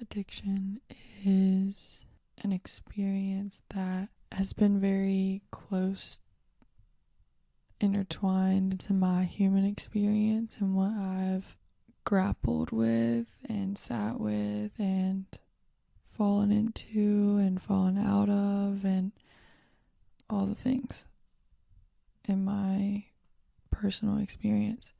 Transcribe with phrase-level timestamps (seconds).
[0.00, 0.80] Addiction
[1.24, 2.06] is
[2.42, 6.20] an experience that has been very close
[7.80, 11.56] intertwined to my human experience and what I've
[12.04, 15.26] grappled with and sat with and
[16.12, 19.12] fallen into and fallen out of and
[20.30, 21.06] all the things
[22.24, 23.04] in my
[23.70, 24.94] personal experience.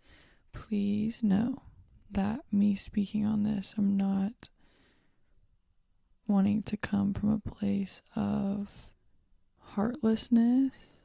[0.53, 1.63] Please know
[2.11, 4.51] that me speaking on this, I'm not
[6.31, 8.89] wanting to come from a place of
[9.59, 10.99] heartlessness.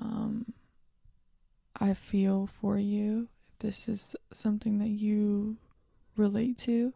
[0.00, 0.52] Um,
[1.80, 5.56] I feel for you if this is something that you
[6.16, 6.92] relate to.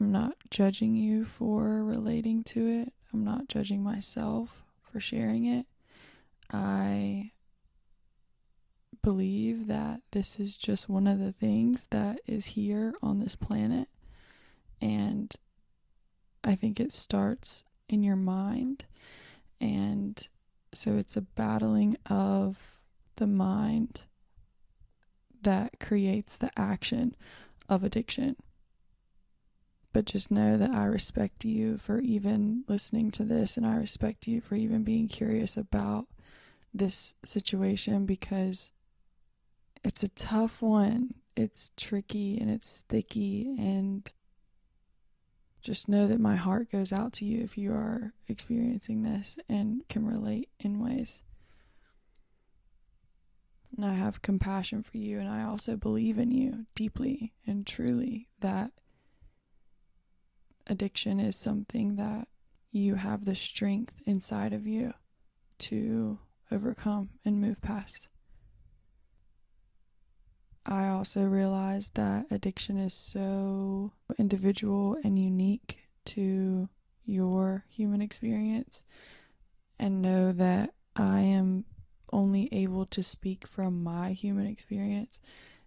[0.00, 2.92] I'm not judging you for relating to it.
[3.12, 5.66] I'm not judging myself for sharing it.
[6.52, 7.32] I
[9.02, 13.88] believe that this is just one of the things that is here on this planet.
[14.80, 15.34] And
[16.42, 18.84] I think it starts in your mind.
[19.60, 20.26] And
[20.72, 22.80] so it's a battling of
[23.16, 24.02] the mind
[25.42, 27.14] that creates the action
[27.68, 28.36] of addiction.
[29.92, 34.28] But just know that I respect you for even listening to this, and I respect
[34.28, 36.06] you for even being curious about
[36.72, 38.70] this situation because
[39.82, 41.14] it's a tough one.
[41.36, 44.10] It's tricky and it's sticky, and
[45.62, 49.86] just know that my heart goes out to you if you are experiencing this and
[49.88, 51.22] can relate in ways.
[53.76, 58.28] And I have compassion for you, and I also believe in you deeply and truly
[58.40, 58.72] that
[60.66, 62.28] addiction is something that
[62.70, 64.92] you have the strength inside of you
[65.58, 66.18] to
[66.50, 68.09] overcome and move past.
[70.66, 76.68] I also realized that addiction is so individual and unique to
[77.04, 78.84] your human experience,
[79.78, 81.64] and know that I am
[82.12, 85.18] only able to speak from my human experience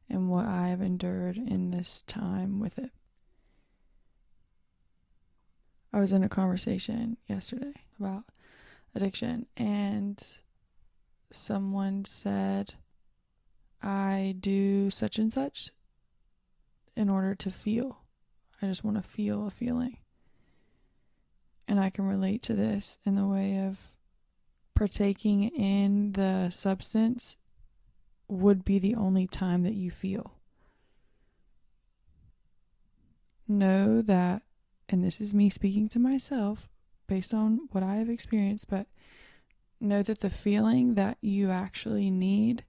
[0.10, 2.92] and what I have endured in this time with it.
[5.92, 8.26] I was in a conversation yesterday about
[8.96, 10.22] addiction, and
[11.32, 12.76] someone said,
[13.84, 15.70] I do such and such
[16.96, 18.00] in order to feel.
[18.62, 19.98] I just want to feel a feeling.
[21.68, 23.94] And I can relate to this in the way of
[24.74, 27.38] partaking in the substance
[28.28, 30.36] would be the only time that you feel.
[33.48, 34.44] Know that,
[34.88, 36.70] and this is me speaking to myself
[37.08, 38.88] based on what I have experienced, but
[39.82, 42.64] know that the feeling that you actually need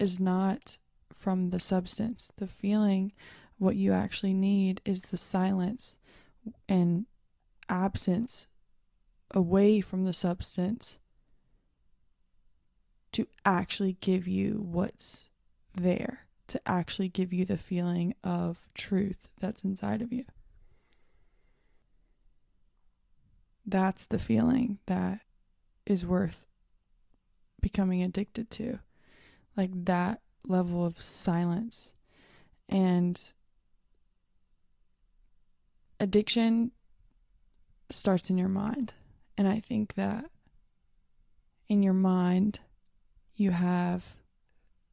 [0.00, 0.78] is not
[1.12, 2.32] from the substance.
[2.38, 3.12] The feeling,
[3.58, 5.98] what you actually need, is the silence
[6.68, 7.06] and
[7.68, 8.48] absence
[9.32, 10.98] away from the substance
[13.12, 15.28] to actually give you what's
[15.74, 20.24] there, to actually give you the feeling of truth that's inside of you.
[23.66, 25.20] That's the feeling that
[25.84, 26.46] is worth
[27.60, 28.78] becoming addicted to
[29.56, 31.94] like that level of silence.
[32.68, 33.20] And
[35.98, 36.72] addiction
[37.90, 38.92] starts in your mind.
[39.36, 40.26] And i think that
[41.68, 42.60] in your mind
[43.34, 44.16] you have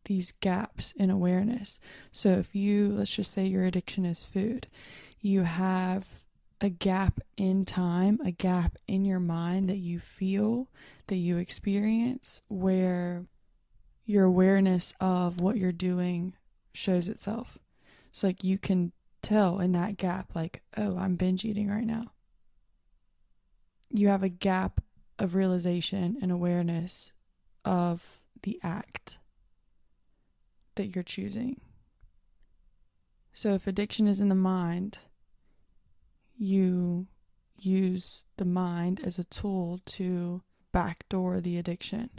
[0.05, 1.81] these gaps in awareness.
[2.13, 4.67] So if you let's just say your addiction is food
[5.21, 6.05] you have
[6.61, 10.69] a gap in time, a gap in your mind that you feel,
[11.07, 13.25] that you experience, where
[14.07, 16.33] your awareness of what you're doing
[16.73, 17.59] shows itself.
[18.11, 22.05] So, like, you can tell in that gap, like, oh, I'm binge eating right now.
[23.89, 24.81] You have a gap
[25.19, 27.11] of realization and awareness
[27.65, 29.19] of the act
[30.75, 31.59] that you're choosing.
[33.33, 34.99] So, if addiction is in the mind,
[36.37, 37.07] you
[37.59, 42.09] use the mind as a tool to backdoor the addiction.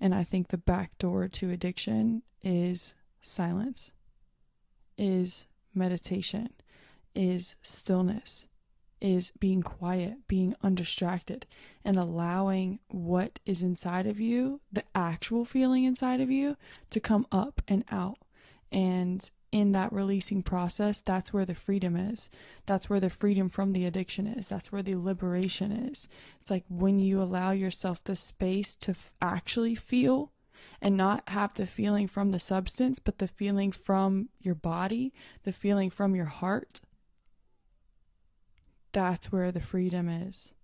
[0.00, 3.92] And I think the back door to addiction is silence,
[4.96, 6.50] is meditation,
[7.14, 8.48] is stillness,
[9.00, 11.46] is being quiet, being undistracted,
[11.84, 16.56] and allowing what is inside of you, the actual feeling inside of you,
[16.90, 18.18] to come up and out.
[18.70, 22.28] And in that releasing process, that's where the freedom is.
[22.66, 24.48] That's where the freedom from the addiction is.
[24.48, 26.08] That's where the liberation is.
[26.40, 30.32] It's like when you allow yourself the space to f- actually feel
[30.82, 35.14] and not have the feeling from the substance, but the feeling from your body,
[35.44, 36.82] the feeling from your heart.
[38.92, 40.54] that's where the freedom is.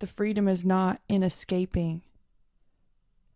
[0.00, 2.02] The freedom is not in escaping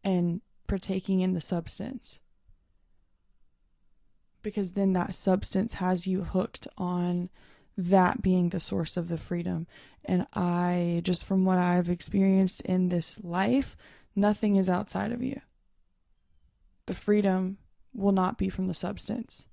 [0.05, 2.21] and partaking in the substance.
[4.43, 7.29] Because then that substance has you hooked on
[7.77, 9.67] that being the source of the freedom.
[10.05, 13.77] And I, just from what I've experienced in this life,
[14.17, 15.41] nothing is outside of you.
[16.87, 17.59] The freedom
[17.93, 19.47] will not be from the substance.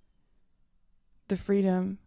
[1.28, 2.00] The freedom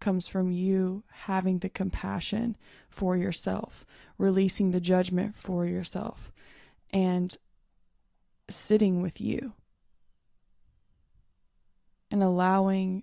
[0.00, 2.56] comes from you having the compassion
[2.88, 3.84] for yourself,
[4.16, 6.32] releasing the judgment for yourself,
[6.90, 7.36] and
[8.48, 9.52] sitting with you
[12.10, 13.02] and allowing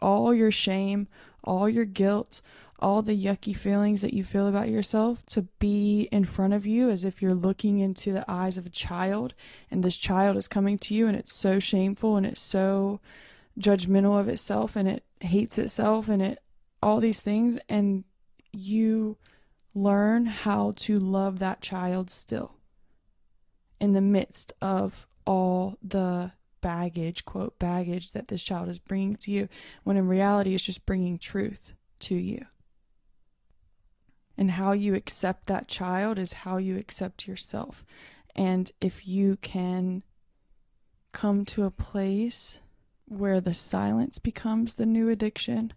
[0.00, 1.08] all your shame,
[1.42, 2.40] all your guilt,
[2.78, 6.90] all the yucky feelings that you feel about yourself to be in front of you
[6.90, 9.34] as if you're looking into the eyes of a child
[9.70, 13.00] and this child is coming to you and it's so shameful and it's so
[13.58, 16.38] judgmental of itself and it hates itself and it
[16.82, 17.58] all these things.
[17.68, 18.04] And
[18.52, 19.18] you
[19.74, 22.56] learn how to love that child still
[23.80, 29.30] in the midst of all the baggage, quote, baggage that this child is bringing to
[29.30, 29.48] you,
[29.84, 32.44] when in reality it's just bringing truth to you.
[34.36, 37.84] And how you accept that child is how you accept yourself.
[38.36, 40.04] And if you can
[41.12, 42.60] come to a place
[43.06, 45.72] where the silence becomes the new addiction,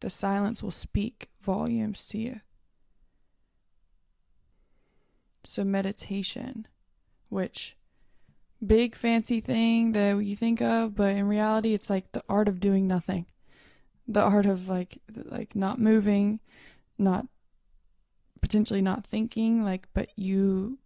[0.00, 2.40] the silence will speak volumes to you.
[5.44, 6.66] So, meditation,
[7.28, 7.76] which
[8.64, 12.60] big fancy thing that you think of, but in reality, it's like the art of
[12.60, 13.26] doing nothing,
[14.06, 16.40] the art of like like not moving,
[16.98, 17.26] not
[18.40, 20.78] potentially not thinking, like but you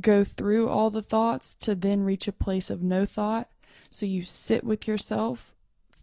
[0.00, 3.48] go through all the thoughts to then reach a place of no thought.
[3.90, 5.54] So you sit with yourself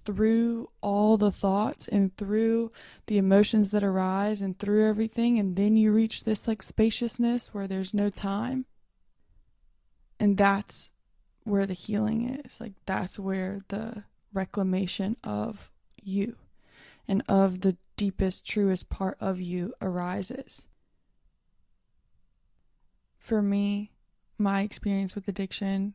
[0.03, 2.71] through all the thoughts and through
[3.07, 7.67] the emotions that arise and through everything and then you reach this like spaciousness where
[7.67, 8.65] there's no time
[10.17, 10.91] and that's
[11.47, 14.03] where the healing is like that's where the
[14.33, 15.71] reclamation of
[16.01, 16.35] you
[17.07, 20.67] and of the deepest truest part of you arises
[23.17, 23.91] for me
[24.37, 25.93] my experience with addiction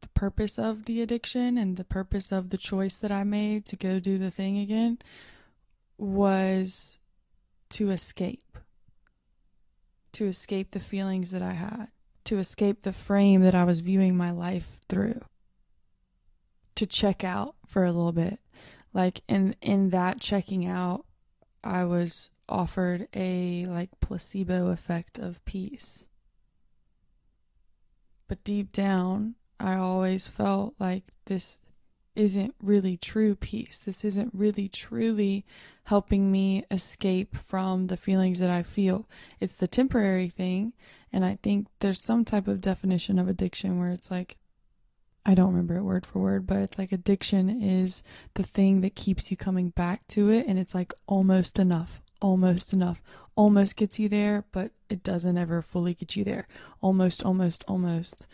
[0.00, 3.76] the purpose of the addiction and the purpose of the choice that I made to
[3.76, 4.98] go do the thing again
[5.96, 6.98] was
[7.70, 8.58] to escape.
[10.12, 11.88] To escape the feelings that I had,
[12.28, 15.22] to escape the frame that I was viewing my life through.
[16.74, 18.38] To check out for a little bit.
[18.92, 21.06] Like in in that checking out,
[21.64, 26.06] I was offered a like placebo effect of peace.
[28.28, 31.60] But deep down, I always felt like this
[32.18, 33.78] isn't really true peace.
[33.78, 35.46] This isn't really truly
[35.84, 39.08] helping me escape from the feelings that I feel.
[39.40, 40.72] It's the temporary thing.
[41.12, 44.36] And I think there's some type of definition of addiction where it's like,
[45.24, 48.02] I don't remember it word for word, but it's like addiction is
[48.34, 50.46] the thing that keeps you coming back to it.
[50.46, 53.00] And it's like almost enough, almost enough,
[53.36, 56.48] almost gets you there, but it doesn't ever fully get you there.
[56.80, 58.26] Almost, almost, almost.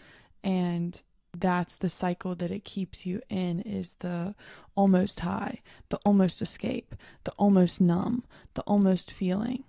[0.43, 1.01] And
[1.41, 4.35] that's the cycle that it keeps you in is the
[4.75, 8.25] almost high, the almost escape, the almost numb,
[8.55, 9.65] the almost feeling.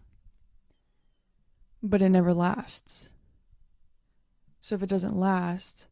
[1.81, 3.11] But it never lasts.
[4.61, 5.87] So if it doesn't last,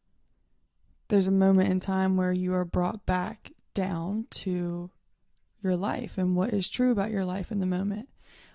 [1.08, 4.90] there's a moment in time where you are brought back down to
[5.60, 8.08] your life and what is true about your life in the moment.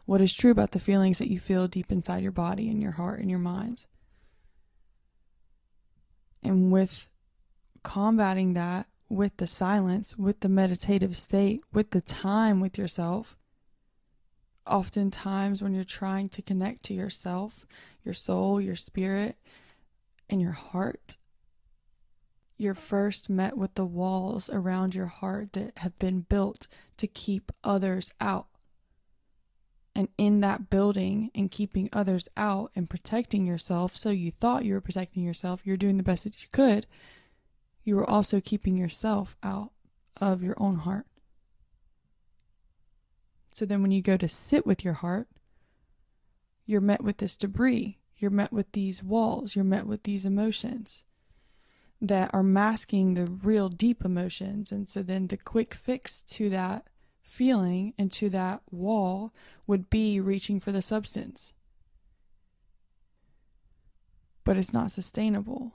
[0.06, 2.94] What is true about the feelings that you feel deep inside your body and your
[2.94, 3.86] heart and your mind.
[6.42, 7.09] And with
[7.90, 13.36] combating that with the silence, with the meditative state, with the time with yourself,
[14.68, 17.66] oftentimes when you're trying to connect to yourself,
[18.06, 19.38] your soul, your spirit,
[20.30, 21.18] and your heart,
[22.60, 26.68] you're first met with the walls around your heart that have been built
[26.98, 28.50] to keep others out.
[29.96, 34.76] And in that building and keeping others out and protecting yourself, so you thought you
[34.76, 36.86] were protecting yourself, you're doing the best that you could,
[37.84, 39.72] you are also keeping yourself out
[40.20, 41.06] of your own heart.
[43.52, 45.28] So then when you go to sit with your heart,
[46.66, 51.04] you're met with this debris, you're met with these walls, you're met with these emotions
[52.02, 54.72] that are masking the real deep emotions.
[54.72, 56.88] And so then the quick fix to that
[57.22, 59.34] feeling and to that wall
[59.68, 61.54] would be reaching for the substance.
[64.44, 65.74] But it's not sustainable.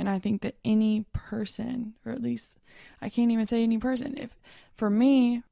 [0.00, 2.58] And I think that any person, or at least
[3.02, 4.34] I can't even say any person, if
[4.74, 5.42] for me,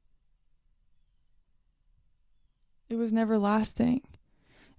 [2.89, 4.01] It was never lasting.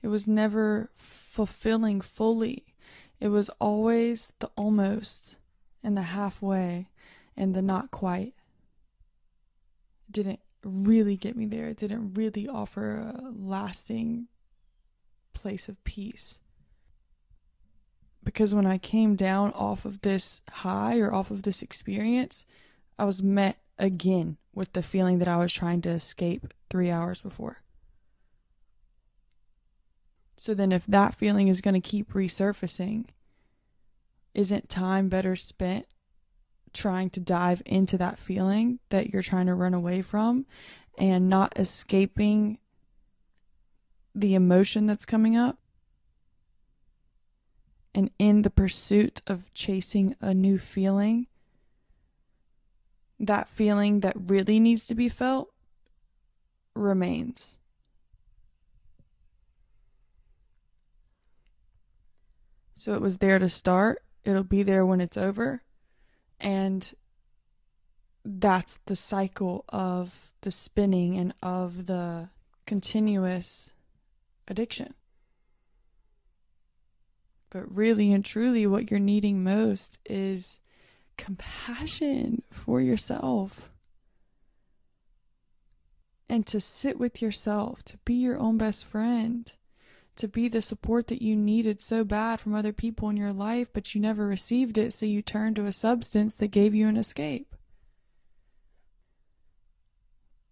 [0.02, 2.74] It was never fulfilling fully.
[3.20, 5.36] It was always the almost
[5.82, 6.88] and the halfway
[7.36, 8.34] and the not quite.
[10.08, 11.68] It didn't really get me there.
[11.68, 14.26] It didn't really offer a lasting
[15.32, 16.40] place of peace.
[18.22, 22.46] Because when I came down off of this high or off of this experience,
[22.98, 27.20] I was met again with the feeling that I was trying to escape three hours
[27.20, 27.62] before.
[30.36, 33.06] So then, if that feeling is going to keep resurfacing,
[34.34, 35.86] isn't time better spent
[36.72, 40.46] trying to dive into that feeling that you're trying to run away from
[40.96, 42.58] and not escaping
[44.14, 45.59] the emotion that's coming up?
[47.94, 51.26] And in the pursuit of chasing a new feeling,
[53.18, 55.52] that feeling that really needs to be felt
[56.74, 57.58] remains.
[62.76, 65.62] So it was there to start, it'll be there when it's over.
[66.38, 66.90] And
[68.24, 72.30] that's the cycle of the spinning and of the
[72.66, 73.74] continuous
[74.48, 74.94] addiction.
[77.50, 80.60] But really and truly, what you're needing most is
[81.16, 83.70] compassion for yourself
[86.30, 89.52] and to sit with yourself, to be your own best friend,
[90.14, 93.68] to be the support that you needed so bad from other people in your life,
[93.72, 96.96] but you never received it, so you turned to a substance that gave you an
[96.96, 97.56] escape.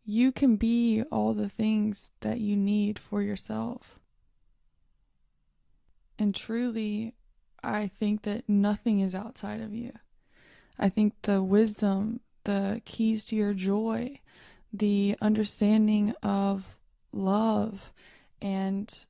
[0.05, 4.01] You can be all the things that you need for yourself.
[6.19, 7.15] And truly,
[7.63, 9.93] I think that nothing is outside of you.
[10.79, 14.21] I think the wisdom, the keys to your joy,
[14.73, 16.77] the understanding of
[17.13, 17.93] love
[18.41, 19.07] and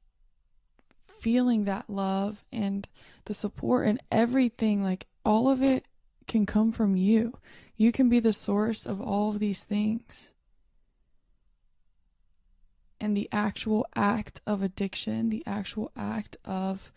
[1.07, 2.89] feeling that love and
[3.25, 5.87] the support and everything, like all of it
[6.27, 7.39] can come from you.
[7.77, 10.31] You can be the source of all of these things.
[13.01, 16.91] And the actual act of addiction, the actual act of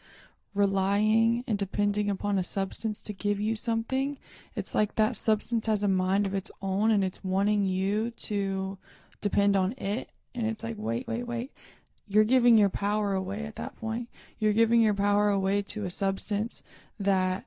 [0.54, 4.18] relying and depending upon a substance to give you something,
[4.56, 8.78] it's like that substance has a mind of its own and it's wanting you to
[9.22, 10.10] depend on it.
[10.34, 11.52] And it's like, wait, wait, wait.
[12.08, 14.10] You're giving your power away at that point.
[14.40, 16.64] You're giving your power away to a substance
[17.00, 17.46] that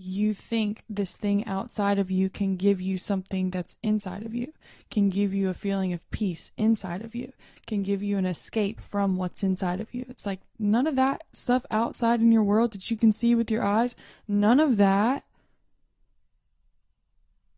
[0.00, 4.52] you think this thing outside of you can give you something that's inside of you,
[4.90, 7.32] can give you a feeling of peace inside of you,
[7.66, 10.04] can give you an escape from what's inside of you.
[10.08, 13.50] It's like none of that stuff outside in your world that you can see with
[13.50, 15.24] your eyes, none of that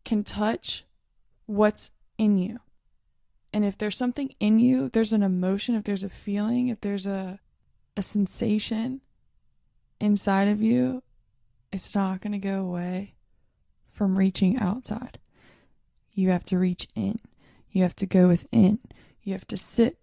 [0.04, 0.84] can touch
[1.46, 2.60] what's in you.
[3.52, 7.06] And if there's something in you, there's an emotion, if there's a feeling, if there's
[7.06, 7.40] a
[7.98, 9.00] a sensation
[10.00, 11.02] inside of you,
[11.72, 13.14] it's not going to go away
[13.90, 15.18] from reaching outside.
[16.12, 17.18] You have to reach in.
[17.70, 18.78] You have to go within.
[19.22, 19.98] You have to sit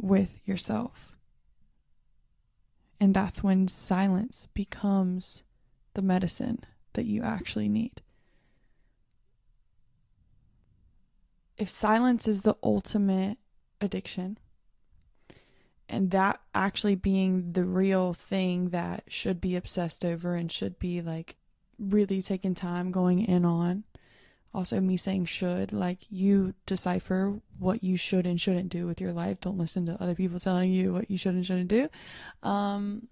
[0.00, 1.16] with yourself.
[3.00, 5.44] And that's when silence becomes
[5.94, 6.60] the medicine
[6.94, 8.02] that you actually need.
[11.56, 13.38] If silence is the ultimate
[13.80, 14.38] addiction,
[15.88, 21.00] and that actually being the real thing that should be obsessed over and should be
[21.00, 21.36] like
[21.78, 23.84] really taking time going in on.
[24.54, 29.12] Also me saying should like you decipher what you should and shouldn't do with your
[29.12, 29.40] life.
[29.40, 31.88] Don't listen to other people telling you what you should and shouldn't do.
[32.42, 33.08] Um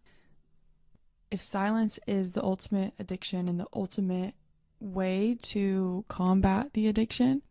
[1.31, 4.35] if silence is the ultimate addiction and the ultimate
[4.81, 7.43] way to combat the addiction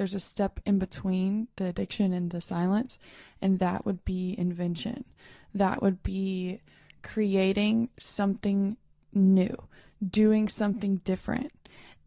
[0.00, 2.98] there's a step in between the addiction and the silence,
[3.42, 5.04] and that would be invention.
[5.52, 6.62] That would be
[7.02, 8.78] creating something
[9.12, 9.54] new,
[10.02, 11.52] doing something different.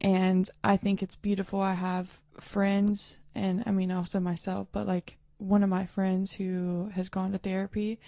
[0.02, 1.62] And I think it's beautiful.
[1.62, 6.90] I have friends, and I mean, also myself, but like one of my friends who
[6.96, 8.00] has gone to therapy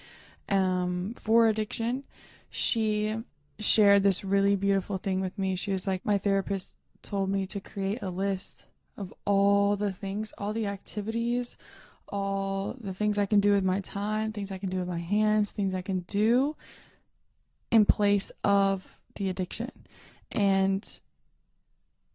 [0.50, 2.06] um, for addiction,
[2.50, 3.18] she
[3.60, 5.56] shared this really beautiful thing with me.
[5.56, 8.66] She was like, My therapist told me to create a list
[8.98, 11.58] of all the things, all the activities,
[12.08, 15.00] all the things I can do with my time, things I can do with my
[15.00, 16.56] hands, things I can do
[17.72, 19.72] in place of the addiction.
[20.32, 21.00] And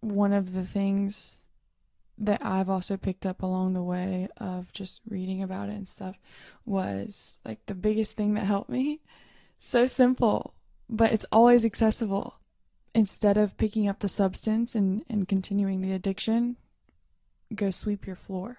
[0.01, 1.47] one of the things
[2.19, 6.19] that I've also picked up along the way of just reading about it and stuff
[6.67, 9.01] was like the biggest thing that helped me.
[9.59, 10.55] So simple,
[10.89, 12.35] but it's always accessible.
[12.95, 16.57] Instead of picking up the substance and, and continuing the addiction,
[17.55, 18.59] go sweep your floor.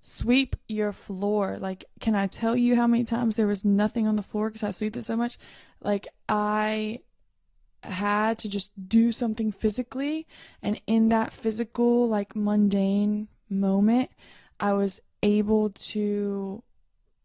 [0.00, 1.58] sweep your floor.
[1.60, 4.64] Like, can I tell you how many times there was nothing on the floor because
[4.64, 5.38] I swept it so much?
[5.80, 7.00] Like, I
[7.84, 10.26] had to just do something physically.
[10.60, 14.10] And in that physical, like, mundane moment,
[14.58, 16.62] I was able to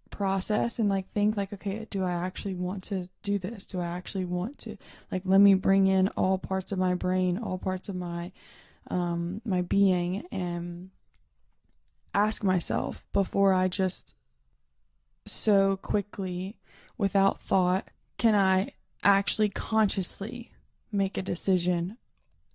[0.10, 3.86] process and like think like okay do i actually want to do this do i
[3.86, 4.78] actually want to
[5.12, 8.32] like let me bring in all parts of my brain all parts of my
[8.90, 10.90] um my being and
[12.14, 14.16] ask myself before i just
[15.26, 16.58] so quickly
[16.98, 18.72] without thought can i
[19.04, 20.52] actually consciously
[20.92, 21.98] make a decision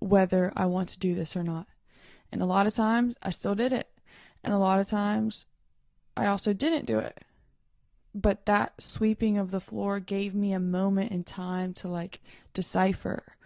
[0.01, 1.67] whether i want to do this or not?
[2.31, 3.89] And a lot of times i still did it.
[4.43, 5.47] And a lot of times
[6.17, 7.25] i also didn't do it.
[8.15, 12.21] But that sweeping of the floor gave me a moment in time to like
[12.53, 13.37] decipher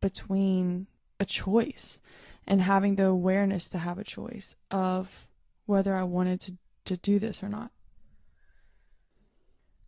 [0.00, 0.86] between
[1.20, 2.00] a choice
[2.46, 5.28] and having the awareness to have a choice of
[5.66, 6.56] whether I wanted to,
[6.86, 7.70] to do this or not.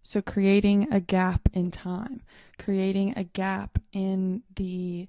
[0.02, 2.22] So, creating a gap in time,
[2.58, 5.08] creating a gap in the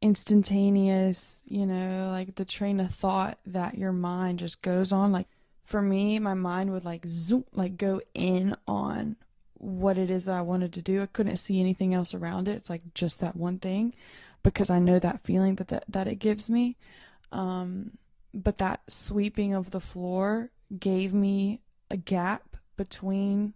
[0.00, 5.10] instantaneous, you know, like the train of thought that your mind just goes on.
[5.10, 5.26] Like,
[5.64, 9.16] for me, my mind would like zoom, like go in on
[9.54, 11.02] what it is that I wanted to do.
[11.02, 12.56] I couldn't see anything else around it.
[12.56, 13.94] It's like just that one thing
[14.44, 16.76] because I know that feeling that that, that it gives me.
[17.32, 17.98] Um,
[18.32, 21.60] but that sweeping of the floor gave me
[21.90, 23.54] a gap between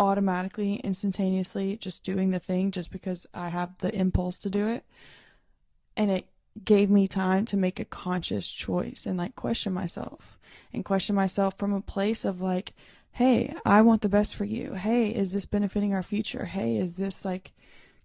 [0.00, 4.84] automatically, instantaneously just doing the thing just because I have the impulse to do it.
[5.96, 6.26] And it
[6.62, 10.38] gave me time to make a conscious choice and like question myself
[10.72, 12.74] and question myself from a place of like,
[13.12, 14.74] hey, I want the best for you.
[14.74, 16.46] Hey, is this benefiting our future?
[16.46, 17.52] Hey, is this like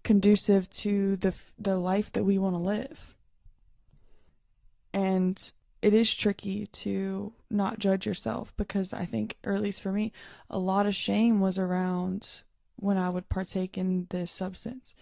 [0.04, 3.16] conducive to the the life that we want to live?
[4.94, 5.52] And
[5.82, 10.12] it is tricky to not judge yourself because I think, or at least for me,
[10.50, 12.44] a lot of shame was around
[12.76, 14.96] when I would partake in this substance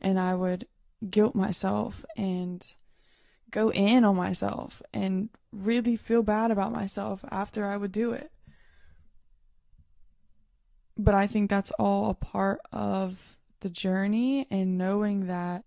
[0.00, 0.66] and I would
[1.08, 2.64] guilt myself and
[3.50, 8.32] go in on myself and really feel bad about myself after I would do it.
[10.96, 15.64] But I think that's all a part of the journey and knowing that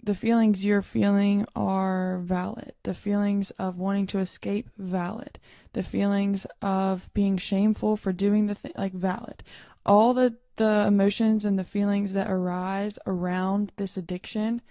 [0.00, 2.74] the feelings you're feeling are valid.
[2.84, 5.40] The feelings of wanting to escape, valid.
[5.72, 9.42] The feelings of being shameful for doing the thing, like valid.
[9.84, 14.62] All the, the emotions and the feelings that arise around this addiction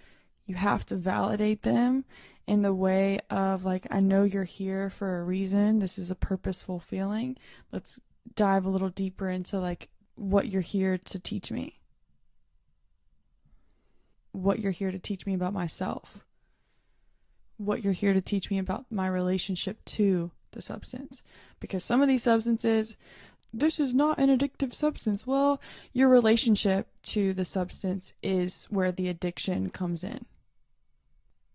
[0.47, 2.05] you have to validate them
[2.47, 5.79] in the way of like I know you're here for a reason.
[5.79, 7.37] This is a purposeful feeling.
[7.71, 7.99] Let's
[8.33, 11.76] dive a little deeper into like what you're here to teach me.
[14.31, 16.25] What you're here to teach me about myself.
[17.57, 21.23] What you're here to teach me about my relationship to the substance.
[21.59, 22.97] Because some of these substances,
[23.53, 25.25] this is not an addictive substance.
[25.25, 25.59] Well,
[25.93, 30.25] your relationship to the substance is where the addiction comes in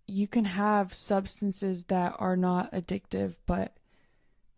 [0.06, 3.76] you can have substances that are not addictive, but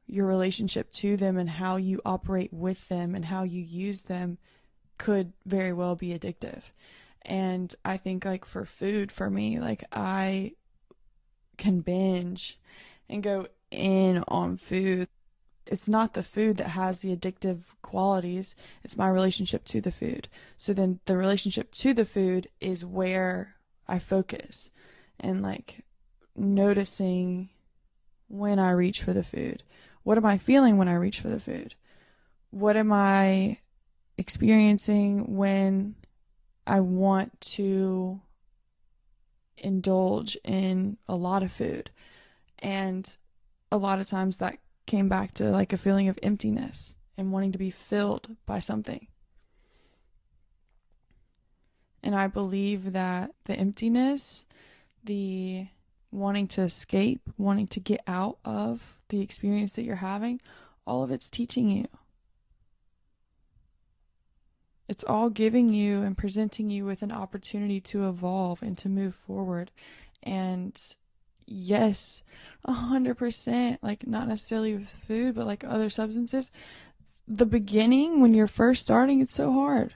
[0.07, 4.39] your relationship to them and how you operate with them and how you use them
[4.99, 6.71] could very well be addictive.
[7.25, 10.53] And I think, like, for food, for me, like, I
[11.57, 12.59] can binge
[13.09, 15.09] and go in on food.
[15.67, 20.29] It's not the food that has the addictive qualities, it's my relationship to the food.
[20.57, 23.57] So then the relationship to the food is where
[23.89, 24.71] I focus
[25.19, 25.85] and like
[26.37, 27.49] noticing
[28.29, 29.63] when I reach for the food.
[30.03, 31.75] What am I feeling when I reach for the food?
[32.51, 33.59] What am I
[34.19, 35.95] experiencing when
[36.67, 38.21] I want to
[39.57, 41.91] indulge in a lot of food?
[42.59, 43.17] And
[43.71, 47.53] a lot of times that came back to like a feeling of emptiness and wanting
[47.53, 49.07] to be filled by something.
[52.03, 54.47] And I believe that the emptiness
[55.05, 55.67] the
[56.11, 60.41] wanting to escape, wanting to get out of the experience that you're having,
[60.87, 61.87] all of it's teaching you.
[64.89, 69.15] It's all giving you and presenting you with an opportunity to evolve and to move
[69.15, 69.71] forward.
[70.23, 70.79] And
[71.47, 72.23] yes,
[72.65, 76.53] a hundred percent, like not necessarily with food, but like other substances.
[77.27, 79.95] The beginning, when you're first starting, it's so hard.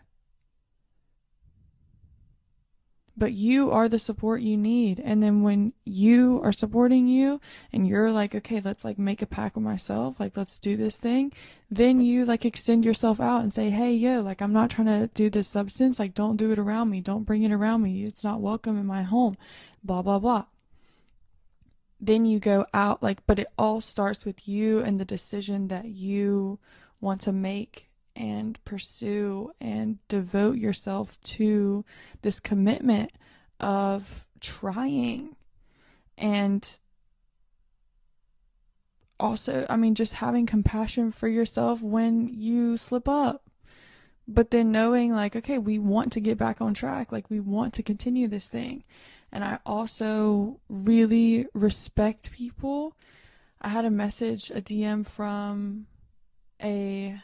[3.18, 5.00] But you are the support you need.
[5.00, 7.40] And then when you are supporting you
[7.72, 10.98] and you're like, okay, let's like make a pack with myself, like let's do this
[10.98, 11.33] thing,
[11.70, 15.09] then you like extend yourself out and say, hey, yo, like I'm not trying to
[15.14, 18.24] do this substance, like don't do it around me, don't bring it around me, it's
[18.24, 19.37] not welcome in my home,
[19.83, 20.44] blah, blah, blah.
[22.00, 25.87] then you go out like but it all starts with you and the decision that
[25.87, 26.59] you
[27.00, 27.88] want to make
[28.18, 31.85] and pursue and devote yourself to
[32.22, 33.12] this commitment
[33.61, 35.37] of trying.
[36.18, 36.68] And
[39.20, 43.44] also i mean just having compassion for yourself when you slip up.
[44.26, 47.12] But then knowing like okay we want to get back on track.
[47.12, 48.85] Like we want to continue this thing.
[49.31, 52.96] And I also really respect people.
[53.61, 55.87] I had a message, a DM from
[56.62, 57.20] a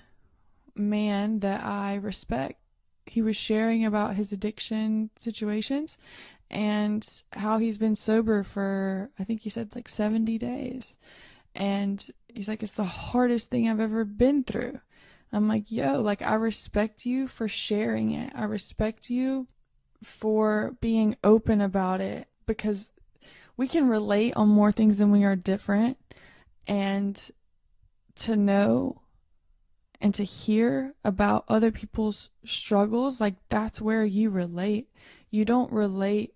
[0.74, 2.60] man that I respect.
[3.06, 5.98] He was sharing about his addiction situations
[6.50, 10.96] and how he's been sober for, I think he said like 70 days.
[11.54, 14.80] And he's like, it's the hardest thing I've ever been through.
[15.32, 18.32] I'm like, yo, like, I respect you for sharing it.
[18.34, 19.48] I respect you
[20.02, 22.92] for being open about it because
[23.56, 25.98] we can relate on more things than we are different
[26.66, 27.30] and
[28.16, 29.00] to know
[30.04, 34.88] and to hear about other people's struggles like that's where you relate
[35.30, 36.34] you don't relate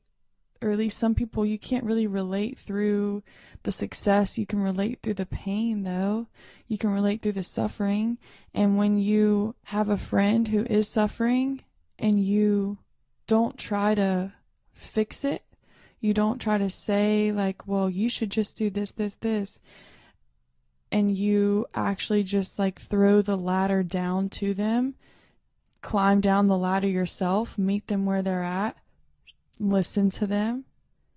[0.61, 3.23] or at least some people you can't really relate through
[3.63, 6.27] the success you can relate through the pain though
[6.67, 8.19] you can relate through the suffering
[8.55, 11.63] and when you have a friend who is suffering
[11.99, 12.79] and you
[13.29, 14.33] don't try to
[14.73, 15.43] fix it.
[16.01, 19.61] You don't try to say, like, well, you should just do this, this, this.
[20.91, 24.95] And you actually just like throw the ladder down to them,
[25.83, 28.77] climb down the ladder yourself, meet them where they're at,
[29.59, 30.65] listen to them,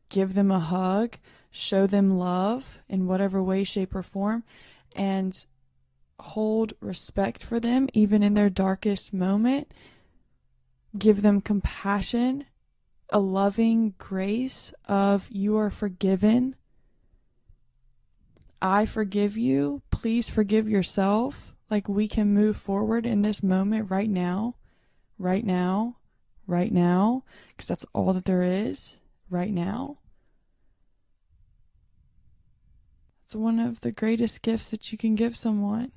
[0.10, 1.18] give them a hug,
[1.52, 4.44] show them love in whatever way, shape, or form,
[4.96, 5.46] and
[6.20, 9.72] hold respect for them even in their darkest moment
[10.98, 12.46] give them compassion,
[13.10, 16.56] a loving grace of you are forgiven.
[18.62, 19.82] I forgive you.
[19.90, 21.54] Please forgive yourself.
[21.70, 24.56] Like we can move forward in this moment right now,
[25.18, 25.98] right now,
[26.46, 29.98] right now, because that's all that there is right now.
[33.24, 35.94] It's one of the greatest gifts that you can give someone.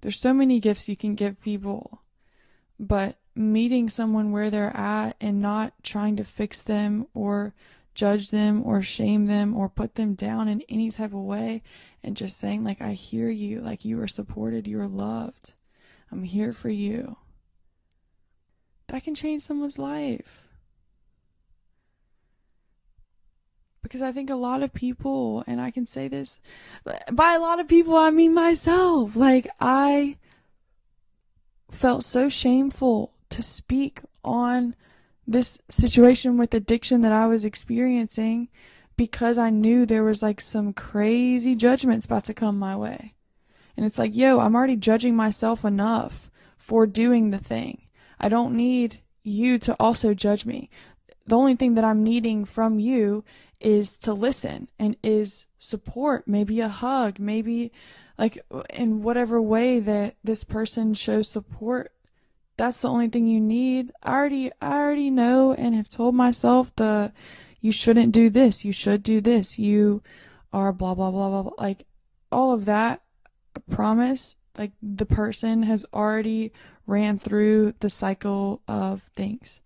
[0.00, 2.02] There's so many gifts you can give people,
[2.80, 7.54] but meeting someone where they're at and not trying to fix them or
[7.94, 11.62] judge them or shame them or put them down in any type of way
[12.02, 13.60] and just saying like I hear you.
[13.60, 14.66] Like you are supported.
[14.66, 15.54] You are loved.
[16.10, 17.16] I'm here for you.
[18.88, 20.48] That can change someone's life.
[23.82, 26.40] Because I think a lot of people and I can say this
[27.12, 29.14] by a lot of people I mean myself.
[29.14, 30.16] Like I
[31.70, 34.74] felt so shameful to speak on
[35.26, 38.48] this situation with addiction that I was experiencing
[38.96, 43.14] because I knew there was like some crazy judgments about to come my way.
[43.76, 47.82] And it's like, yo, I'm already judging myself enough for doing the thing.
[48.20, 50.70] I don't need you to also judge me.
[51.26, 53.24] The only thing that I'm needing from you
[53.60, 57.72] is to listen and is support, maybe a hug, maybe
[58.18, 58.38] like
[58.70, 61.92] in whatever way that this person shows support
[62.56, 63.90] that's the only thing you need.
[64.02, 67.12] I already I already know and have told myself the
[67.60, 70.02] you shouldn't do this, you should do this, you
[70.52, 71.52] are blah blah blah blah, blah.
[71.58, 71.86] like
[72.30, 73.02] all of that
[73.70, 76.52] promise like the person has already
[76.86, 79.62] ran through the cycle of things.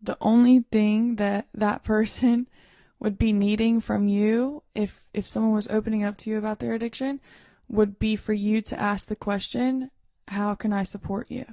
[0.00, 2.48] The only thing that that person
[3.00, 6.74] would be needing from you if if someone was opening up to you about their
[6.74, 7.20] addiction
[7.68, 9.90] would be for you to ask the question
[10.28, 11.44] how can I support you?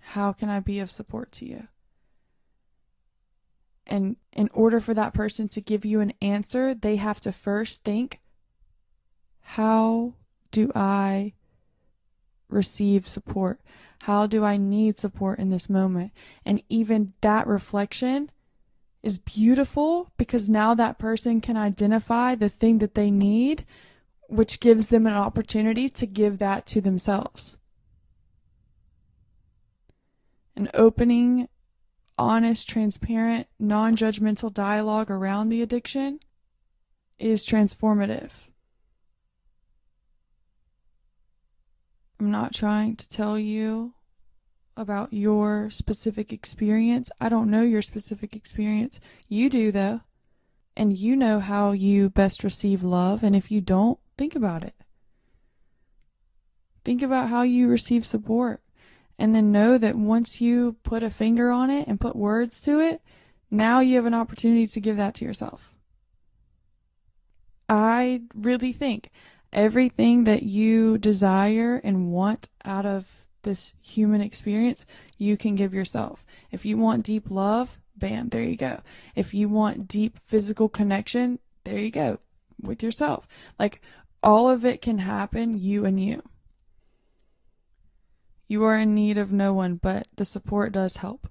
[0.00, 1.68] How can I be of support to you?
[3.86, 7.84] And in order for that person to give you an answer, they have to first
[7.84, 8.20] think,
[9.40, 10.14] how
[10.50, 11.34] do I
[12.48, 13.60] receive support?
[14.02, 16.12] How do I need support in this moment?
[16.44, 18.30] And even that reflection
[19.02, 23.66] is beautiful because now that person can identify the thing that they need
[24.28, 27.58] which gives them an opportunity to give that to themselves.
[30.56, 31.48] An opening,
[32.16, 36.20] honest, transparent, non judgmental dialogue around the addiction
[37.18, 38.48] is transformative.
[42.20, 43.94] I'm not trying to tell you
[44.76, 47.10] about your specific experience.
[47.20, 49.00] I don't know your specific experience.
[49.28, 50.00] You do, though.
[50.76, 53.22] And you know how you best receive love.
[53.22, 54.74] And if you don't, Think about it.
[56.84, 58.60] Think about how you receive support.
[59.18, 62.80] And then know that once you put a finger on it and put words to
[62.80, 63.00] it,
[63.50, 65.72] Now you have an opportunity to give that to yourself.
[67.68, 69.10] I really think
[69.52, 74.86] everything that you desire and want out of this human experience,
[75.18, 76.26] you can give yourself.
[76.50, 78.80] If you want deep love, bam, there you go.
[79.14, 82.18] If you want deep physical connection, there you go
[82.60, 83.28] with yourself.
[83.58, 83.80] Like
[84.24, 86.22] all of it can happen, you and you.
[88.48, 91.28] You are in need of no one, but the support does help.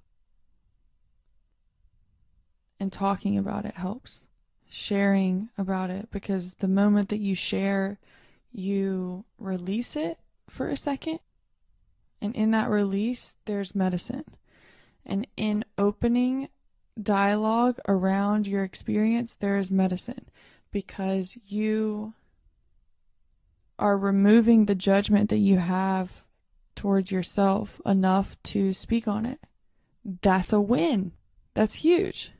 [2.78, 4.26] And talking about it helps.
[4.68, 7.98] Sharing about it because the moment that you share,
[8.52, 11.18] you release it for a second.
[12.20, 14.24] And in that release, there's medicine.
[15.04, 16.48] And in opening
[17.00, 20.26] dialogue around your experience, there is medicine
[20.70, 22.14] because you
[23.78, 26.24] are removing the judgment that you have
[26.74, 29.40] towards yourself enough to speak on it.
[30.04, 31.12] That's a win.
[31.54, 32.32] That's huge.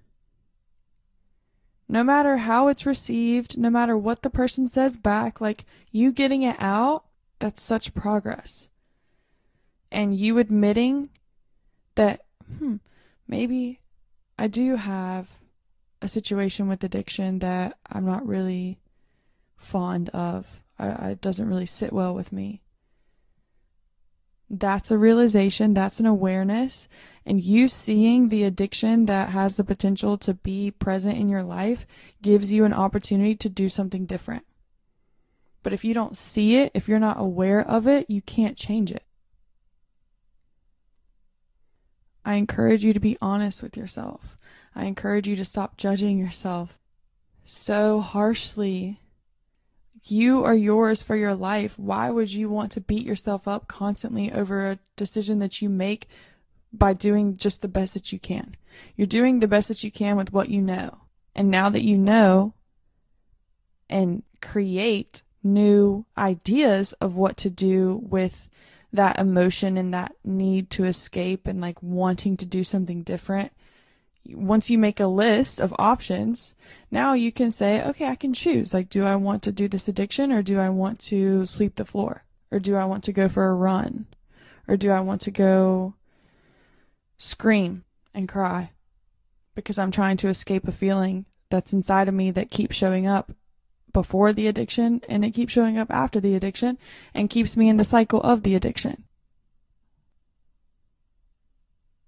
[1.88, 6.42] No matter how it's received, no matter what the person says back, like you getting
[6.42, 7.04] it out,
[7.38, 8.68] that's such progress.
[9.92, 11.10] And you admitting
[11.94, 12.22] that,
[12.58, 12.76] hmm,
[13.28, 13.80] maybe
[14.38, 15.28] I do have
[16.02, 18.78] a situation with addiction that I'm not really
[19.56, 20.63] fond of.
[20.78, 22.60] I, it doesn't really sit well with me.
[24.50, 26.88] That's a realization, that's an awareness,
[27.24, 31.86] and you seeing the addiction that has the potential to be present in your life
[32.20, 34.44] gives you an opportunity to do something different.
[35.62, 38.92] But if you don't see it, if you're not aware of it, you can't change
[38.92, 39.04] it.
[42.24, 44.36] I encourage you to be honest with yourself.
[44.74, 46.78] I encourage you to stop judging yourself
[47.44, 49.00] so harshly.
[50.06, 51.78] You are yours for your life.
[51.78, 56.08] Why would you want to beat yourself up constantly over a decision that you make
[56.72, 58.56] by doing just the best that you can?
[58.96, 60.98] You're doing the best that you can with what you know.
[61.34, 62.52] And now that you know
[63.88, 68.50] and create new ideas of what to do with
[68.92, 73.52] that emotion and that need to escape and like wanting to do something different.
[74.26, 76.54] Once you make a list of options,
[76.90, 78.72] now you can say, okay, I can choose.
[78.72, 81.84] Like, do I want to do this addiction or do I want to sweep the
[81.84, 82.24] floor?
[82.50, 84.06] Or do I want to go for a run?
[84.66, 85.94] Or do I want to go
[87.18, 87.84] scream
[88.14, 88.70] and cry
[89.54, 93.32] because I'm trying to escape a feeling that's inside of me that keeps showing up
[93.92, 96.78] before the addiction and it keeps showing up after the addiction
[97.14, 99.04] and keeps me in the cycle of the addiction.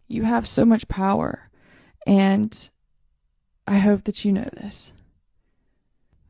[0.08, 1.50] You have so much power
[2.06, 2.70] and
[3.66, 4.94] I hope that you know this.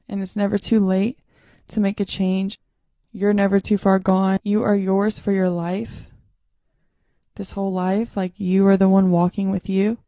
[0.09, 1.19] And it's never too late
[1.69, 2.59] to make a change.
[3.13, 4.39] You're never too far gone.
[4.43, 6.07] You are yours for your life.
[7.35, 9.99] This whole life, like you are the one walking with you.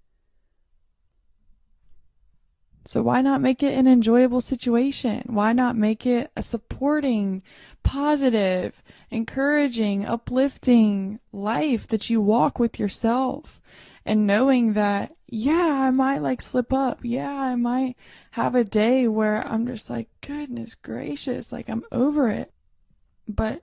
[2.86, 5.22] So why not make it an enjoyable situation?
[5.26, 7.42] Why not make it a supporting,
[7.82, 13.60] positive, encouraging, uplifting life that you walk with yourself?
[14.08, 17.00] And knowing that, yeah, I might like slip up.
[17.02, 17.96] Yeah, I might
[18.30, 22.52] have a day where I'm just like, goodness gracious, like I'm over it.
[23.28, 23.62] But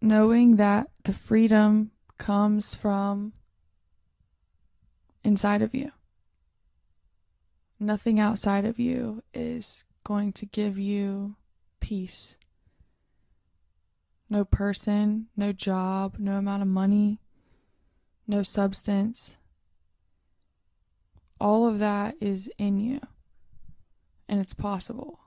[0.00, 3.34] knowing that the freedom comes from
[5.22, 5.92] inside of you
[7.82, 11.34] Nothing outside of you is going to give you
[11.80, 12.38] peace.
[14.30, 17.18] No person, no job, no amount of money,
[18.26, 19.36] no substance.
[21.40, 23.00] All of that is in you.
[24.28, 25.20] And it's possible.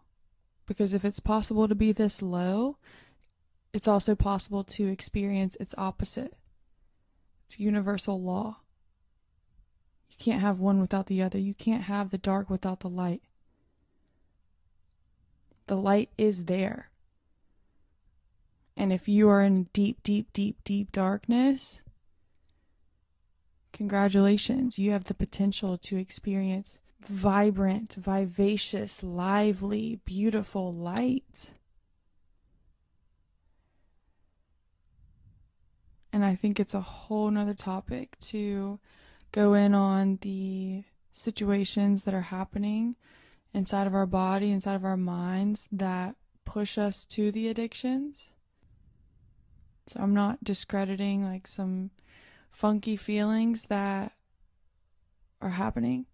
[0.66, 2.78] Because if it's possible to be this low,
[3.74, 6.34] it's also possible to experience its opposite.
[7.46, 8.58] It's universal law.
[10.10, 11.38] You can't have one without the other.
[11.38, 13.22] You can't have the dark without the light.
[15.68, 16.90] The light is there.
[18.78, 21.84] And if you are in deep, deep, deep, deep darkness,
[23.76, 24.80] congratulations.
[24.80, 31.54] You have the potential to experience vibrant, vivacious, lively, beautiful light.
[36.12, 38.80] And I think it's a whole nother topic to
[39.34, 42.96] go in on the situations that are happening
[43.54, 48.32] inside of our body, inside of our minds that push us to the addictions.
[49.88, 51.92] So I'm not discrediting like some
[52.56, 54.14] funky feelings that
[55.42, 56.06] are happening.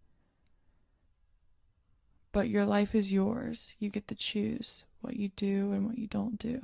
[2.31, 3.75] But your life is yours.
[3.77, 6.61] You get to choose what you do and what you don't do.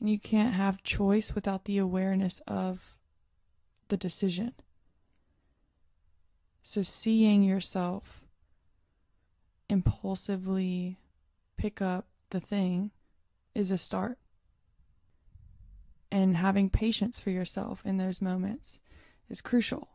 [0.00, 3.02] And you can't have choice without the awareness of
[3.88, 4.54] the decision.
[6.62, 8.24] So seeing yourself
[9.68, 10.98] impulsively
[11.58, 12.90] pick up the thing
[13.54, 14.18] is a start.
[16.14, 18.80] And having patience for yourself in those moments
[19.28, 19.88] is crucial.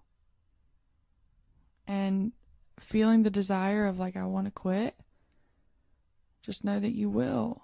[1.87, 2.33] And
[2.77, 4.95] feeling the desire of, like, I want to quit,
[6.43, 7.61] just know that you will.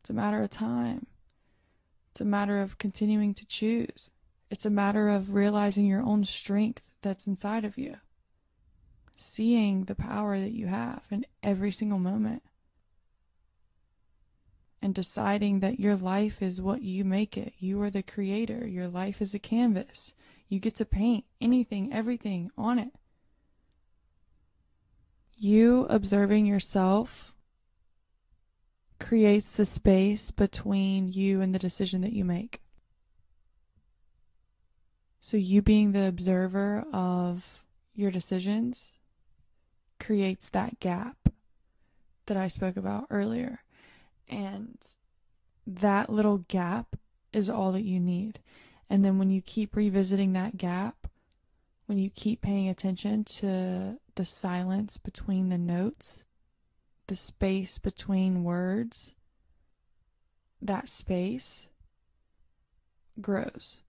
[0.00, 1.06] It's a matter of time.
[2.10, 4.12] It's a matter of continuing to choose.
[4.50, 7.96] It's a matter of realizing your own strength that's inside of you,
[9.14, 12.44] seeing the power that you have in every single moment,
[14.82, 17.54] and deciding that your life is what you make it.
[17.58, 18.66] You are the creator.
[18.66, 20.16] Your life is a canvas.
[20.48, 22.90] You get to paint anything, everything on it.
[25.36, 27.32] You observing yourself
[28.98, 32.60] creates the space between you and the decision that you make.
[35.20, 37.64] So, you being the observer of
[37.94, 38.96] your decisions
[40.00, 41.16] creates that gap
[42.26, 43.62] that I spoke about earlier.
[44.28, 44.78] And
[45.66, 46.96] that little gap
[47.32, 48.40] is all that you need.
[48.88, 51.08] And then when you keep revisiting that gap,
[51.86, 56.26] when you keep paying attention to the silence between the notes,
[57.06, 59.14] the space between words,
[60.60, 61.68] that space
[63.20, 63.82] grows.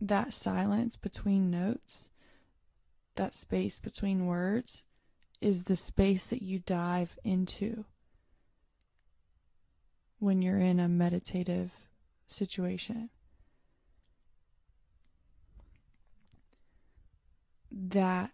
[0.00, 2.08] That silence between notes,
[3.16, 4.84] that space between words,
[5.40, 7.84] is the space that you dive into
[10.18, 11.72] when you're in a meditative
[12.26, 13.08] situation.
[17.72, 18.32] That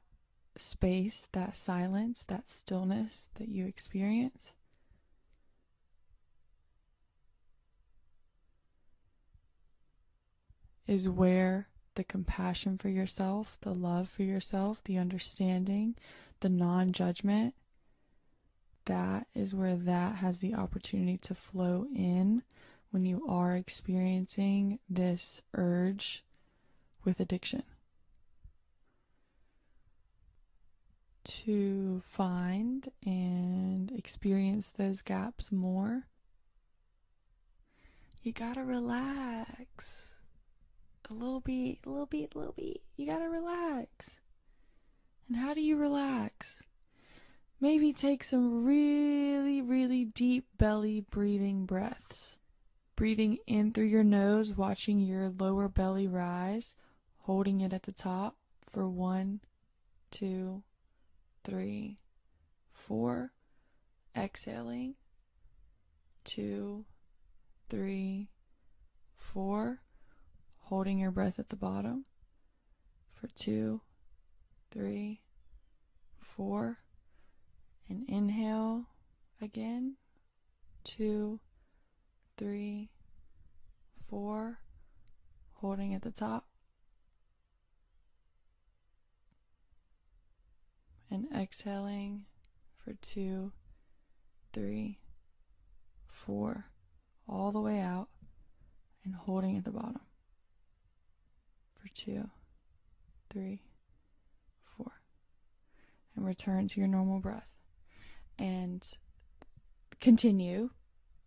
[0.57, 4.55] space, that silence, that stillness that you experience.
[10.87, 15.97] Is where the compassion for yourself, the love for yourself, the understanding,
[16.47, 17.55] the non judgment,
[18.85, 22.45] that is where that has the opportunity to flow in
[22.93, 26.25] when you are experiencing this urge
[27.05, 27.65] with addiction.
[31.25, 36.07] to find and experience those gaps more,
[38.23, 40.11] you gotta relax.
[41.11, 42.81] A little bit, a little bit, a little bit.
[42.97, 44.19] You gotta relax.
[45.29, 46.62] And how do you relax?
[47.61, 52.39] Maybe take some really, really deep belly breathing breaths.
[52.95, 56.77] Breathing in through your nose, watching your lower belly rise,
[57.21, 59.41] holding it at the top for one,
[60.11, 60.62] two,
[61.45, 61.99] three,
[62.73, 63.33] four.
[64.17, 64.95] Exhaling.
[66.25, 66.85] Two,
[67.69, 68.31] three,
[69.17, 69.83] four.
[70.65, 72.07] Holding your breath at the bottom
[73.15, 73.81] for two,
[74.77, 75.23] three,
[76.21, 76.79] four.
[77.89, 78.87] And inhale
[79.41, 79.97] again.
[80.85, 81.41] Two,
[82.37, 82.91] three,
[84.09, 84.59] four.
[85.55, 86.47] Holding at the top.
[91.11, 92.25] and exhaling
[92.77, 93.53] for two,
[94.53, 94.99] three,
[96.09, 96.67] four,
[97.29, 98.09] all the way out
[99.05, 100.01] and holding at the bottom
[101.75, 102.29] for two,
[103.31, 103.62] three,
[106.17, 107.49] and return to your normal breath
[108.39, 108.87] and
[110.01, 110.71] continue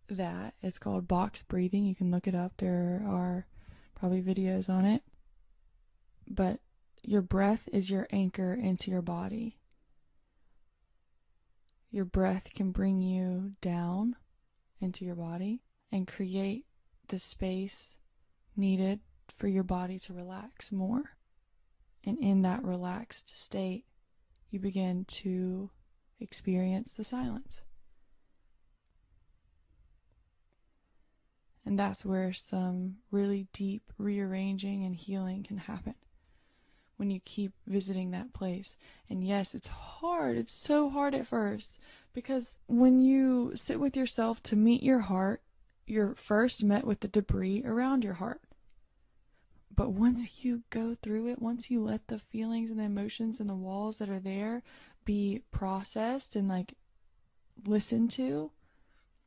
[0.08, 0.54] that.
[0.62, 1.84] It's called box breathing.
[1.84, 3.46] You can look it up, there are
[3.94, 5.02] probably videos on it.
[6.28, 6.60] But
[7.02, 9.58] your breath is your anchor into your body.
[11.90, 14.16] Your breath can bring you down
[14.80, 16.66] into your body and create
[17.08, 17.96] the space
[18.56, 19.00] needed
[19.36, 21.16] for your body to relax more.
[22.04, 23.84] And in that relaxed state,
[24.50, 25.70] you begin to
[26.18, 27.62] experience the silence.
[31.64, 35.94] And that's where some really deep rearranging and healing can happen
[36.96, 38.76] when you keep visiting that place.
[39.08, 40.36] And yes, it's hard.
[40.36, 41.80] It's so hard at first
[42.12, 45.42] because when you sit with yourself to meet your heart,
[45.86, 48.40] you're first met with the debris around your heart.
[49.80, 53.48] But once you go through it, once you let the feelings and the emotions and
[53.48, 54.62] the walls that are there
[55.06, 56.74] be processed and like
[57.64, 58.50] listened to,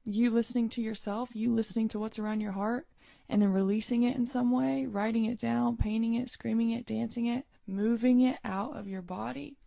[0.05, 2.85] you listening to yourself, you listening to what's around your heart,
[3.27, 7.25] and then releasing it in some way, writing it down, painting it, screaming it, dancing
[7.25, 9.57] it, moving it out of your body.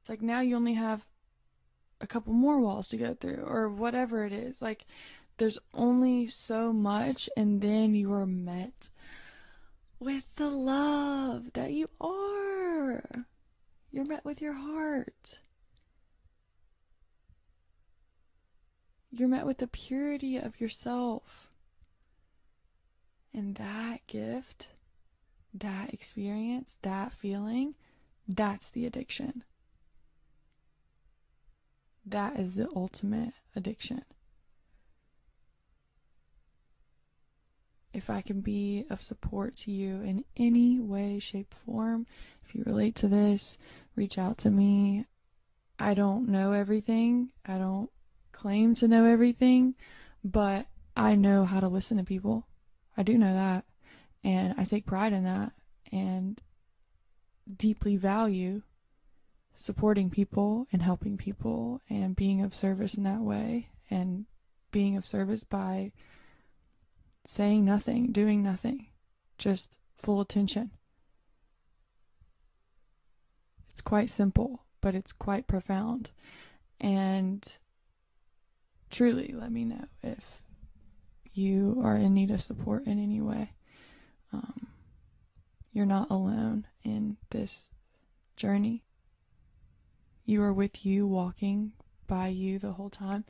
[0.00, 1.08] It's like now you only have
[2.00, 4.62] a couple more walls to go through, or whatever it is.
[4.62, 4.86] Like,
[5.36, 8.88] there's only so much, and then you are met
[10.02, 13.26] with the love that you are.
[13.92, 15.40] You're met with your heart.
[19.12, 21.50] You're met with the purity of yourself.
[23.32, 24.72] And that gift,
[25.54, 27.74] that experience, that feeling,
[28.26, 29.44] that's the addiction.
[32.04, 34.04] That is the ultimate addiction.
[37.92, 42.06] If I can be of support to you in any way, shape, form,
[42.44, 43.58] if you relate to this,
[43.96, 45.06] reach out to me.
[45.78, 47.30] I don't know everything.
[47.46, 47.90] I don't
[48.32, 49.74] claim to know everything,
[50.24, 50.66] but
[50.96, 52.46] I know how to listen to people.
[52.96, 53.64] I do know that.
[54.24, 55.52] And I take pride in that
[55.90, 56.40] and
[57.56, 58.62] deeply value
[59.54, 64.24] supporting people and helping people and being of service in that way and
[64.70, 65.92] being of service by
[67.24, 68.86] saying nothing, doing nothing,
[69.38, 70.70] just full attention.
[73.70, 76.10] It's quite simple, but it's quite profound.
[76.80, 77.46] And
[78.90, 80.42] truly, let me know if
[81.32, 83.52] you are in need of support in any way.
[84.32, 84.68] Um,
[85.72, 87.70] you're not alone in this
[88.36, 88.84] journey.
[90.24, 91.72] You are with you, walking
[92.06, 93.24] by you the whole time.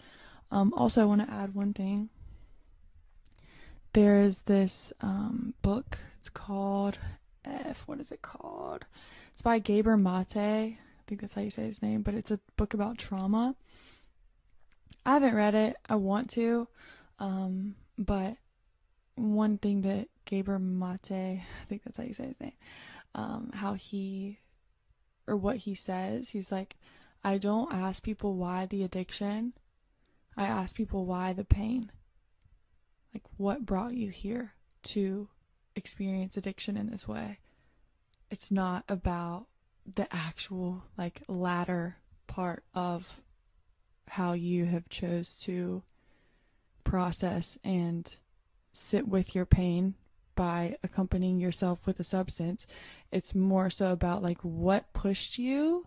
[0.51, 2.11] Um, also, I want to add one thing.
[3.93, 5.99] There's this um, book.
[6.19, 6.99] It's called
[7.45, 7.87] F.
[7.87, 8.87] What is it called?
[9.33, 10.37] It's by Gabor Mate.
[10.37, 12.03] I think that's how you say his name.
[12.03, 13.55] But it's a book about trauma.
[15.05, 15.77] I haven't read it.
[15.89, 16.69] I want to.
[17.19, 18.37] Um, but
[19.15, 22.53] one thing that Gabor Mate, I think that's how you say his name,
[23.15, 24.39] um, how he,
[25.27, 26.77] or what he says, he's like,
[27.23, 29.53] I don't ask people why the addiction.
[30.37, 31.91] I ask people why the pain.
[33.15, 34.55] Like, what brought you here
[34.85, 35.29] to
[35.77, 37.39] experience addiction in this way?
[38.31, 39.47] It's not about
[39.95, 41.97] the actual, like, latter
[42.27, 43.21] part of
[44.09, 45.83] how you have chose to
[46.85, 48.17] process and
[48.73, 49.95] sit with your pain
[50.35, 52.67] by accompanying yourself with a substance.
[53.11, 55.87] It's more so about like what pushed you,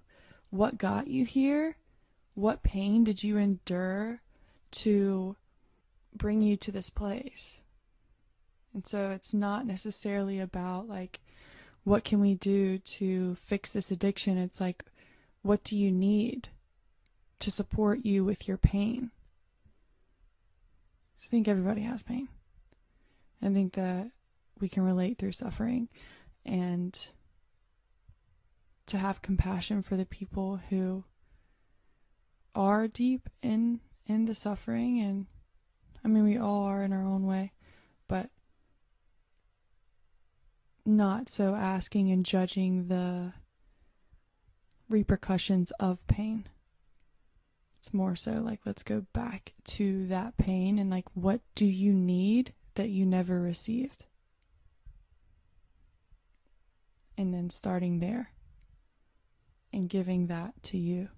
[0.49, 1.78] what got you here,
[2.34, 4.21] what pain did you endure
[4.71, 5.36] to
[6.18, 7.61] bring you to this place.
[8.74, 11.22] And so it's not necessarily about like
[11.84, 14.38] what can we do to fix this addiction?
[14.38, 14.84] It's like
[15.41, 16.49] what do you need
[17.39, 19.11] to support you with your pain?
[21.24, 22.28] I think everybody has pain.
[23.41, 24.07] I think that
[24.59, 25.89] we can relate through suffering
[26.45, 27.09] and
[28.88, 31.03] to have compassion for the people who
[32.53, 35.26] are deep in in the suffering and
[36.06, 37.51] I mean we all are in our own way
[38.08, 38.30] but
[40.86, 43.34] not so asking and judging the
[44.88, 46.47] repercussions of pain
[47.86, 51.93] it's more so like, let's go back to that pain and like, what do you
[51.93, 54.06] need that you never received?
[57.16, 58.32] And then starting there
[59.72, 61.10] and giving that to you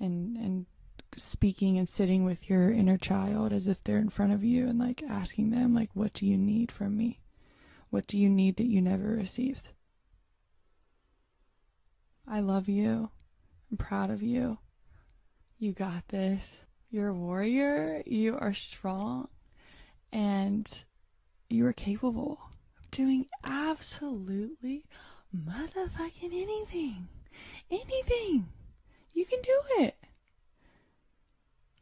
[0.00, 0.64] and, and
[1.16, 4.78] speaking and sitting with your inner child as if they're in front of you and
[4.78, 7.20] like asking them like what do you need from me
[7.90, 9.70] what do you need that you never received
[12.26, 13.10] i love you
[13.70, 14.58] i'm proud of you
[15.64, 16.62] you got this.
[16.90, 18.02] You're a warrior.
[18.04, 19.28] You are strong.
[20.12, 20.70] And
[21.48, 22.38] you are capable
[22.78, 24.84] of doing absolutely
[25.34, 27.08] motherfucking anything.
[27.70, 28.48] Anything.
[29.14, 29.96] You can do it.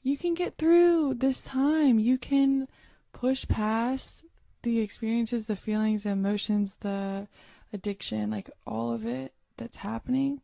[0.03, 1.99] You can get through this time.
[1.99, 2.69] You can
[3.13, 4.27] push past
[4.63, 7.29] the experiences, the feelings, the emotions, the
[7.73, 10.41] addiction, like all of it that's happening.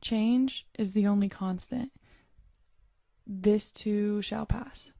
[0.00, 1.92] Change is the only constant
[3.28, 4.94] this too shall pass.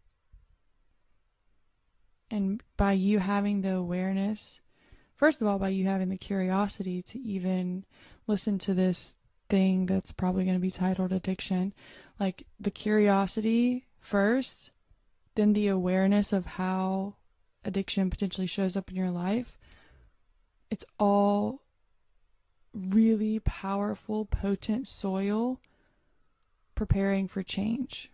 [2.31, 4.61] And by you having the awareness,
[5.17, 7.87] first of all, by you having the curiosity to even
[8.27, 9.17] listen to this
[9.49, 11.73] thing that's probably going to be titled addiction,
[12.19, 14.73] like the curiosity first,
[15.35, 17.15] then the awareness of how
[17.65, 19.59] addiction potentially shows up in your life,
[20.71, 21.63] it's all
[22.75, 25.61] really powerful, potent soil
[26.75, 28.11] preparing for change.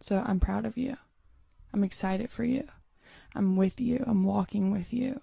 [0.00, 0.96] So I'm proud of you.
[1.72, 2.64] I'm excited for you.
[3.34, 4.04] I'm with you.
[4.06, 5.20] I'm walking with you.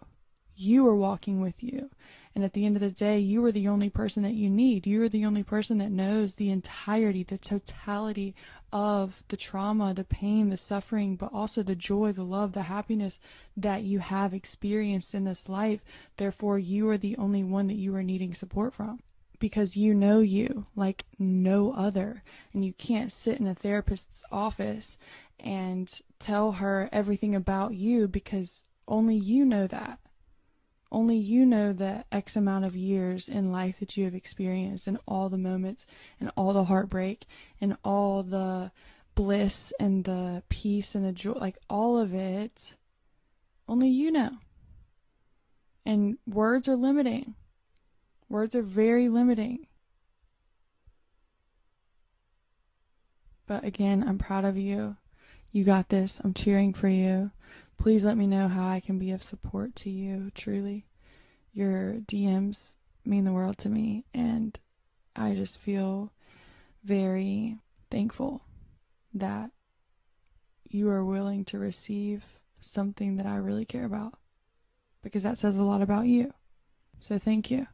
[0.56, 1.90] You are walking with you.
[2.38, 4.86] And at the end of the day, you are the only person that you need.
[4.86, 8.36] You are the only person that knows the entirety, the totality
[8.72, 13.20] of the trauma, the pain, the suffering, but also the joy, the love, the happiness
[13.56, 15.84] that you have experienced in this life.
[16.18, 19.00] Therefore, you are the only one that you are needing support from
[19.40, 22.22] because you know you like no other.
[22.54, 25.00] And you can't sit in a therapist's office
[25.40, 29.98] and tell her everything about you because only you know that.
[30.92, 34.98] Only you know the X amount of years in life that you have experienced and
[35.06, 35.86] all the moments
[36.20, 37.26] and all the heartbreak
[37.60, 38.72] and all the
[39.16, 42.76] bliss and the peace and the joy, like all of it.
[43.68, 44.32] Only you know.
[45.86, 47.36] And words are limiting.
[48.30, 49.68] Words are very limiting.
[53.46, 54.98] But again, I'm proud of you.
[55.52, 56.22] You got this.
[56.24, 57.32] I'm cheering for you
[57.78, 60.32] please let me know how I can be of support to you.
[60.34, 60.88] Truly,
[61.54, 64.58] your DMs mean the world to me, and
[65.16, 66.12] I just feel
[66.84, 67.58] very
[67.90, 68.44] thankful
[69.14, 69.52] that
[70.70, 74.14] you are willing to receive something that I really care about
[75.02, 76.34] because that says a lot about you.
[77.00, 77.68] So thank you.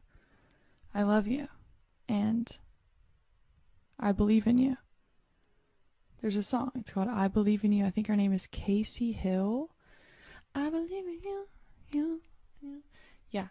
[0.94, 1.48] I love you
[2.08, 2.48] and
[3.98, 4.76] I believe in you.
[6.20, 6.72] There's a song.
[6.76, 7.84] It's called I Believe in You.
[7.84, 9.70] I think her name is Casey Hill.
[10.54, 11.46] I believe in you,
[11.92, 12.20] you,
[12.60, 12.82] you.
[13.30, 13.48] Yeah,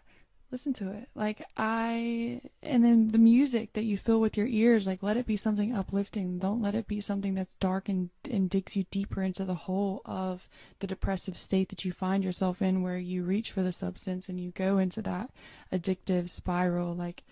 [0.50, 1.08] listen to it.
[1.14, 5.26] Like I, and then the music that you fill with your ears, like let it
[5.26, 6.38] be something uplifting.
[6.38, 10.00] Don't let it be something that's dark and and digs you deeper into the hole
[10.04, 10.48] of
[10.78, 14.40] the depressive state that you find yourself in, where you reach for the substance and
[14.40, 15.30] you go into that
[15.72, 16.94] addictive spiral.
[16.94, 17.24] Like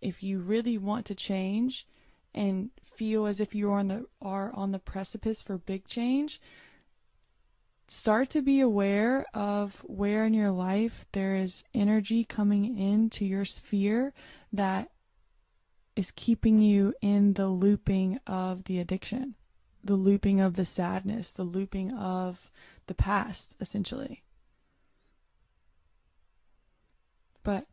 [0.00, 1.86] if you really want to change
[2.34, 6.40] and feel as if you are on the are on the precipice for big change
[7.88, 13.46] start to be aware of where in your life there is energy coming into your
[13.46, 14.12] sphere
[14.52, 14.90] that
[15.96, 19.34] is keeping you in the looping of the addiction,
[19.82, 22.50] the looping of the sadness, the looping of
[22.86, 24.22] the past, essentially.
[27.42, 27.66] But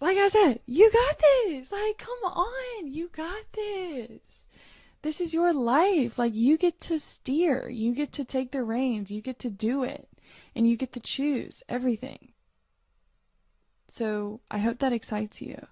[0.00, 1.72] like I said, you got this.
[1.72, 4.46] Like, come on, you got this
[5.02, 6.18] this is your life.
[6.18, 9.82] Like you get to steer, you get to take the reins, you get to do
[9.82, 10.08] it,
[10.54, 12.32] and you get to choose everything.
[13.88, 15.66] So I hope that excites you.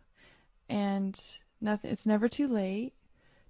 [0.69, 1.19] And
[1.61, 2.93] nothing it's never too late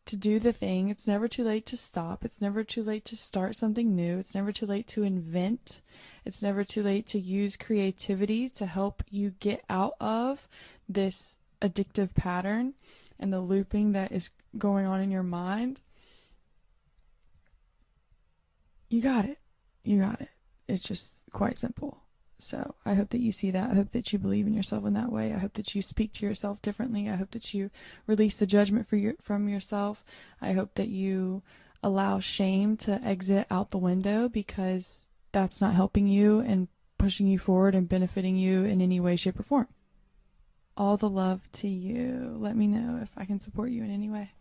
[0.07, 0.89] to do the thing.
[0.89, 2.24] It's never too late to stop.
[2.24, 4.18] It's never too late to start something new.
[4.18, 5.83] It's never too late to invent.
[6.24, 10.49] It's never too late to use creativity to help you get out of
[10.89, 12.74] this addictive pattern
[13.18, 15.80] and the looping that is going on in your mind,
[18.88, 19.38] you got it.
[19.84, 20.28] You got it.
[20.68, 22.03] It's just quite simple.
[22.38, 23.70] So I hope that you see that.
[23.70, 25.32] I hope that you believe in yourself in that way.
[25.32, 27.09] I hope that you speak to yourself differently.
[27.09, 27.70] I hope that you
[28.07, 30.05] release the judgment for your, from yourself.
[30.40, 31.42] I hope that you
[31.82, 37.38] allow shame to exit out the window because that's not helping you and pushing you
[37.38, 39.68] forward and benefiting you in any way, shape, or form
[40.80, 42.36] all the love to you.
[42.38, 44.32] Let me know if I can support you in any way.